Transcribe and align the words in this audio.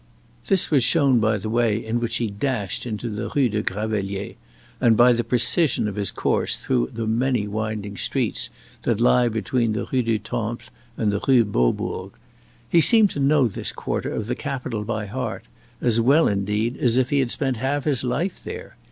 This 0.47 0.71
was 0.71 0.83
shown 0.83 1.19
by 1.19 1.37
the 1.37 1.47
way 1.47 1.77
in 1.77 1.99
which 1.99 2.15
he 2.15 2.31
dashed 2.31 2.87
into 2.87 3.07
the 3.07 3.31
Rue 3.35 3.47
des 3.49 3.61
Gravelliers, 3.61 4.33
and 4.79 4.97
by 4.97 5.13
the 5.13 5.23
precision 5.23 5.87
of 5.87 5.93
his 5.95 6.09
course 6.09 6.57
through 6.57 6.89
the 6.91 7.05
many 7.05 7.47
winding 7.47 7.95
streets 7.97 8.49
that 8.81 8.99
lie 8.99 9.29
between 9.29 9.73
the 9.73 9.87
Rue 9.91 10.01
du 10.01 10.17
Temple 10.17 10.71
and 10.97 11.11
the 11.13 11.21
Rue 11.27 11.45
Beaubourg. 11.45 12.13
He 12.67 12.81
seemed 12.81 13.11
to 13.11 13.19
know 13.19 13.47
this 13.47 13.71
quarter 13.71 14.09
of 14.11 14.25
the 14.25 14.33
capital 14.33 14.83
by 14.83 15.05
heart; 15.05 15.43
as 15.81 16.01
well, 16.01 16.27
indeed, 16.27 16.77
as 16.77 16.97
if 16.97 17.11
he 17.11 17.19
had 17.19 17.29
spent 17.29 17.57
half 17.57 17.83
his 17.83 18.03
life 18.03 18.43
there. 18.43 18.77